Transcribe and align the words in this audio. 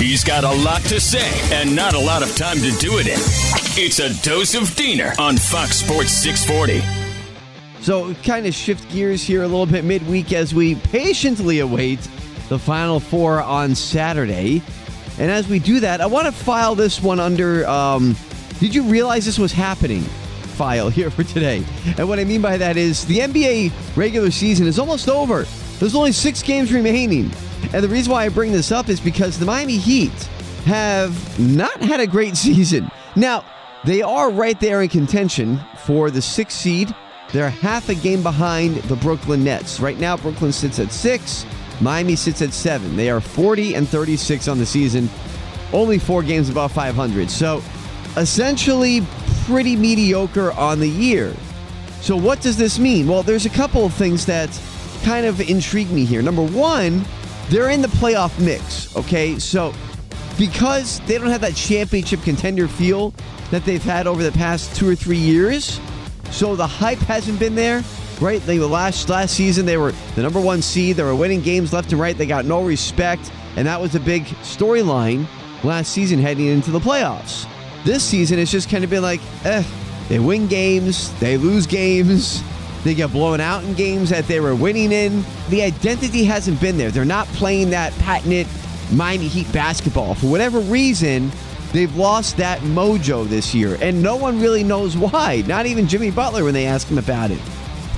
He's 0.00 0.24
got 0.24 0.44
a 0.44 0.64
lot 0.64 0.80
to 0.84 0.98
say 0.98 1.30
and 1.54 1.76
not 1.76 1.92
a 1.92 1.98
lot 1.98 2.22
of 2.22 2.34
time 2.34 2.56
to 2.56 2.70
do 2.78 2.98
it 2.98 3.06
in. 3.06 3.18
It's 3.76 3.98
a 3.98 4.08
dose 4.22 4.54
of 4.54 4.74
Diener 4.74 5.12
on 5.18 5.36
Fox 5.36 5.76
Sports 5.76 6.12
640. 6.12 6.80
So, 7.82 8.14
kind 8.22 8.46
of 8.46 8.54
shift 8.54 8.90
gears 8.90 9.22
here 9.22 9.42
a 9.42 9.46
little 9.46 9.66
bit 9.66 9.84
midweek 9.84 10.32
as 10.32 10.54
we 10.54 10.76
patiently 10.76 11.58
await 11.58 12.00
the 12.48 12.58
Final 12.58 12.98
Four 12.98 13.42
on 13.42 13.74
Saturday. 13.74 14.62
And 15.18 15.30
as 15.30 15.48
we 15.48 15.58
do 15.58 15.80
that, 15.80 16.00
I 16.00 16.06
want 16.06 16.24
to 16.24 16.32
file 16.32 16.74
this 16.74 17.02
one 17.02 17.20
under 17.20 17.68
um, 17.68 18.16
Did 18.58 18.74
you 18.74 18.84
realize 18.84 19.26
this 19.26 19.38
was 19.38 19.52
happening? 19.52 20.00
File 20.00 20.88
here 20.88 21.10
for 21.10 21.24
today. 21.24 21.62
And 21.98 22.08
what 22.08 22.18
I 22.18 22.24
mean 22.24 22.40
by 22.40 22.56
that 22.56 22.78
is 22.78 23.04
the 23.04 23.18
NBA 23.18 23.70
regular 23.98 24.30
season 24.30 24.66
is 24.66 24.78
almost 24.78 25.10
over. 25.10 25.46
There's 25.78 25.94
only 25.94 26.12
six 26.12 26.42
games 26.42 26.72
remaining. 26.72 27.30
And 27.72 27.84
the 27.84 27.88
reason 27.88 28.12
why 28.12 28.24
I 28.24 28.28
bring 28.28 28.52
this 28.52 28.72
up 28.72 28.88
is 28.88 29.00
because 29.00 29.38
the 29.38 29.46
Miami 29.46 29.76
Heat 29.76 30.12
have 30.64 31.38
not 31.38 31.80
had 31.80 32.00
a 32.00 32.06
great 32.06 32.36
season. 32.46 32.90
Now, 33.16 33.44
they 33.84 34.02
are 34.02 34.30
right 34.30 34.58
there 34.60 34.82
in 34.82 34.88
contention 34.88 35.60
for 35.84 36.10
the 36.10 36.20
sixth 36.20 36.58
seed. 36.58 36.94
They're 37.32 37.50
half 37.50 37.88
a 37.88 37.94
game 37.94 38.22
behind 38.22 38.76
the 38.76 38.96
Brooklyn 38.96 39.44
Nets. 39.44 39.80
Right 39.80 39.98
now, 39.98 40.16
Brooklyn 40.16 40.52
sits 40.52 40.78
at 40.78 40.92
six, 40.92 41.46
Miami 41.80 42.16
sits 42.16 42.42
at 42.42 42.52
seven. 42.52 42.96
They 42.96 43.08
are 43.08 43.20
40 43.20 43.74
and 43.74 43.88
36 43.88 44.48
on 44.48 44.58
the 44.58 44.66
season, 44.66 45.08
only 45.72 45.98
four 45.98 46.22
games 46.22 46.50
above 46.50 46.72
500. 46.72 47.30
So, 47.30 47.62
essentially, 48.16 49.02
pretty 49.46 49.76
mediocre 49.76 50.52
on 50.52 50.80
the 50.80 50.88
year. 50.88 51.34
So, 52.00 52.16
what 52.16 52.40
does 52.40 52.56
this 52.56 52.78
mean? 52.78 53.06
Well, 53.06 53.22
there's 53.22 53.46
a 53.46 53.50
couple 53.50 53.86
of 53.86 53.94
things 53.94 54.26
that 54.26 54.50
kind 55.02 55.24
of 55.24 55.40
intrigue 55.40 55.90
me 55.90 56.04
here. 56.04 56.20
Number 56.22 56.42
one, 56.42 57.04
they're 57.50 57.70
in 57.70 57.82
the 57.82 57.88
playoff 57.88 58.38
mix, 58.38 58.94
okay? 58.96 59.38
So, 59.38 59.74
because 60.38 61.00
they 61.00 61.18
don't 61.18 61.26
have 61.26 61.40
that 61.40 61.56
championship 61.56 62.22
contender 62.22 62.68
feel 62.68 63.12
that 63.50 63.64
they've 63.64 63.82
had 63.82 64.06
over 64.06 64.22
the 64.22 64.32
past 64.32 64.74
two 64.76 64.88
or 64.88 64.94
three 64.94 65.18
years, 65.18 65.80
so 66.30 66.54
the 66.54 66.66
hype 66.66 66.98
hasn't 67.00 67.40
been 67.40 67.56
there, 67.56 67.82
right? 68.20 68.40
They 68.42 68.60
last 68.60 69.08
last 69.08 69.34
season 69.34 69.66
they 69.66 69.76
were 69.76 69.92
the 70.14 70.22
number 70.22 70.40
one 70.40 70.62
seed. 70.62 70.96
They 70.96 71.02
were 71.02 71.16
winning 71.16 71.40
games 71.40 71.72
left 71.72 71.90
and 71.90 72.00
right. 72.00 72.16
They 72.16 72.26
got 72.26 72.44
no 72.44 72.62
respect, 72.62 73.32
and 73.56 73.66
that 73.66 73.80
was 73.80 73.96
a 73.96 74.00
big 74.00 74.24
storyline 74.42 75.26
last 75.64 75.90
season 75.92 76.20
heading 76.20 76.46
into 76.46 76.70
the 76.70 76.78
playoffs. 76.78 77.46
This 77.84 78.04
season 78.04 78.38
it's 78.38 78.52
just 78.52 78.70
kind 78.70 78.84
of 78.84 78.90
been 78.90 79.02
like, 79.02 79.20
eh, 79.44 79.64
they 80.08 80.20
win 80.20 80.46
games, 80.46 81.12
they 81.18 81.36
lose 81.36 81.66
games, 81.66 82.42
they 82.84 82.94
get 82.94 83.12
blown 83.12 83.40
out 83.40 83.62
in 83.64 83.74
games 83.74 84.10
that 84.10 84.26
they 84.26 84.40
were 84.40 84.54
winning 84.54 84.92
in. 84.92 85.24
The 85.48 85.62
identity 85.62 86.24
hasn't 86.24 86.60
been 86.60 86.78
there. 86.78 86.90
They're 86.90 87.04
not 87.04 87.26
playing 87.28 87.70
that 87.70 87.92
patented 87.98 88.46
Miami 88.92 89.28
Heat 89.28 89.52
basketball 89.52 90.14
for 90.14 90.26
whatever 90.26 90.60
reason. 90.60 91.30
They've 91.72 91.94
lost 91.94 92.36
that 92.38 92.60
mojo 92.60 93.28
this 93.28 93.54
year, 93.54 93.78
and 93.80 94.02
no 94.02 94.16
one 94.16 94.40
really 94.40 94.64
knows 94.64 94.96
why. 94.96 95.44
Not 95.46 95.66
even 95.66 95.86
Jimmy 95.86 96.10
Butler 96.10 96.42
when 96.44 96.54
they 96.54 96.66
ask 96.66 96.88
him 96.88 96.98
about 96.98 97.30
it. 97.30 97.40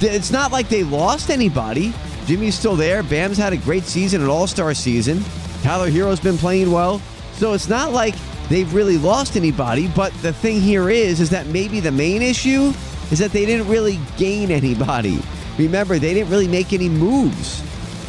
It's 0.00 0.30
not 0.30 0.50
like 0.50 0.68
they 0.68 0.82
lost 0.82 1.30
anybody. 1.30 1.92
Jimmy's 2.26 2.58
still 2.58 2.74
there. 2.74 3.02
Bam's 3.02 3.36
had 3.36 3.52
a 3.52 3.58
great 3.58 3.84
season, 3.84 4.22
an 4.22 4.28
all 4.28 4.46
star 4.46 4.72
season. 4.74 5.22
Tyler 5.62 5.90
Herro's 5.90 6.20
been 6.20 6.38
playing 6.38 6.72
well. 6.72 7.00
So 7.34 7.52
it's 7.52 7.68
not 7.68 7.92
like 7.92 8.14
they've 8.48 8.72
really 8.72 8.98
lost 8.98 9.36
anybody. 9.36 9.88
But 9.88 10.12
the 10.22 10.32
thing 10.32 10.60
here 10.60 10.90
is, 10.90 11.20
is 11.20 11.30
that 11.30 11.46
maybe 11.46 11.80
the 11.80 11.92
main 11.92 12.22
issue 12.22 12.72
is 13.10 13.18
that 13.18 13.32
they 13.32 13.44
didn't 13.44 13.68
really 13.68 13.98
gain 14.16 14.50
anybody. 14.50 15.20
Remember, 15.58 15.98
they 15.98 16.14
didn't 16.14 16.30
really 16.30 16.48
make 16.48 16.72
any 16.72 16.88
moves 16.88 17.62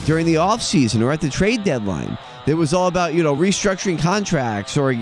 during 0.05 0.25
the 0.25 0.35
offseason 0.35 1.01
or 1.01 1.11
at 1.11 1.21
the 1.21 1.29
trade 1.29 1.63
deadline. 1.63 2.17
It 2.47 2.55
was 2.55 2.73
all 2.73 2.87
about 2.87 3.13
you 3.13 3.23
know 3.23 3.35
restructuring 3.35 3.99
contracts 3.99 4.75
or 4.75 4.95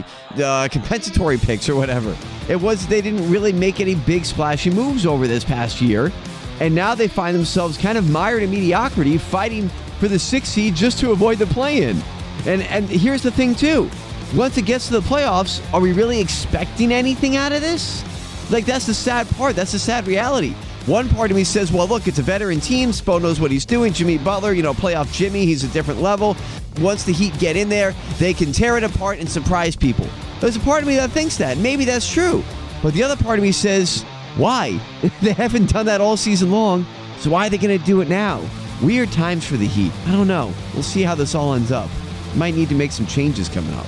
uh, 0.44 0.68
compensatory 0.72 1.38
picks 1.38 1.70
or 1.70 1.76
whatever. 1.76 2.16
It 2.50 2.58
was 2.58 2.86
they 2.88 3.02
didn't 3.02 3.30
really 3.32 3.54
make 3.54 3.80
any 3.80 3.96
big 3.96 4.26
splashy 4.26 4.70
moves 4.70 5.06
over 5.06 5.26
this 5.26 5.44
past 5.44 5.80
year, 5.80 6.12
and 6.60 6.76
now 6.76 6.96
they 6.96 7.08
find 7.08 7.36
themselves 7.36 7.78
kind 7.78 7.98
of 7.98 8.10
mired 8.10 8.44
in 8.44 8.52
mediocrity, 8.52 9.18
fighting 9.18 9.70
for 10.00 10.08
the 10.08 10.20
sixth 10.20 10.52
seed 10.52 10.76
just 10.76 11.00
to 11.00 11.12
avoid 11.12 11.38
the 11.38 11.48
play-in. 11.48 12.02
And 12.46 12.62
and 12.64 12.90
here's 12.90 13.24
the 13.24 13.32
thing 13.32 13.56
too: 13.56 13.90
once 14.36 14.58
it 14.58 14.66
gets 14.66 14.88
to 14.88 14.94
the 14.94 15.02
playoffs, 15.02 15.62
are 15.74 15.80
we 15.80 15.94
really 15.94 16.20
expecting 16.20 16.92
anything 16.92 17.38
out 17.38 17.54
of 17.54 17.62
this? 17.62 18.04
Like 18.50 18.66
that's 18.66 18.86
the 18.86 18.94
sad 18.94 19.28
part. 19.32 19.56
That's 19.56 19.72
the 19.72 19.80
sad 19.80 20.08
reality. 20.08 20.56
One 20.86 21.08
part 21.08 21.30
of 21.30 21.38
me 21.38 21.44
says, 21.44 21.72
well, 21.72 21.88
look, 21.88 22.08
it's 22.08 22.18
a 22.18 22.24
veteran 22.24 22.60
team. 22.60 22.90
Spo 22.90 23.22
knows 23.22 23.40
what 23.40 23.52
he's 23.52 23.66
doing. 23.66 23.94
Jimmy 23.94 24.18
Butler, 24.18 24.54
you 24.54 24.64
know, 24.64 24.74
playoff 24.74 25.14
Jimmy, 25.14 25.46
he's 25.46 25.64
a 25.64 25.68
different 25.68 26.02
level. 26.02 26.36
Once 26.80 27.04
the 27.04 27.14
Heat 27.14 27.38
get 27.38 27.56
in 27.56 27.70
there, 27.70 27.94
they 28.18 28.34
can 28.34 28.52
tear 28.52 28.78
it 28.78 28.84
apart 28.84 29.20
and 29.20 29.30
surprise 29.30 29.76
people. 29.76 30.08
There's 30.40 30.56
a 30.56 30.62
part 30.62 30.82
of 30.82 30.88
me 30.88 30.96
that 30.96 31.12
thinks 31.12 31.38
that. 31.38 31.58
Maybe 31.58 31.86
that's 31.86 32.12
true. 32.12 32.44
But 32.82 32.94
the 32.94 33.04
other 33.04 33.22
part 33.22 33.38
of 33.38 33.44
me 33.44 33.52
says, 33.52 34.04
why? 34.36 34.80
they 35.22 35.34
haven't 35.34 35.70
done 35.70 35.86
that 35.86 36.02
all 36.02 36.18
season 36.18 36.50
long, 36.50 36.88
so 37.18 37.30
why 37.30 37.48
are 37.48 37.50
they 37.50 37.58
going 37.58 37.78
to 37.78 37.86
do 37.86 38.02
it 38.02 38.08
now? 38.08 38.42
Weird 38.82 39.12
times 39.12 39.46
for 39.46 39.58
the 39.58 39.68
Heat. 39.68 39.92
I 40.08 40.14
don't 40.14 40.28
know. 40.28 40.54
We'll 40.74 40.84
see 40.84 41.04
how 41.04 41.14
this 41.14 41.36
all 41.36 41.54
ends 41.54 41.72
up. 41.72 41.90
Might 42.36 42.56
need 42.56 42.70
to 42.70 42.76
make 42.76 42.94
some 42.94 43.06
changes 43.06 43.50
coming 43.50 43.74
up. 43.74 43.88